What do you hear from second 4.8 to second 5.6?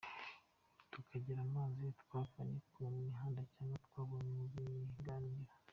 biganiro.